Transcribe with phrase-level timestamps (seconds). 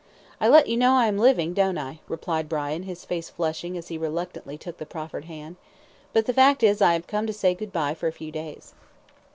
[0.39, 3.89] "I let you know I am living, don't I?" replied Brian, his face flushing as
[3.89, 5.57] he reluctantly took the proffered hand.
[6.11, 8.73] "But the fact is I have come to say good bye for a few days."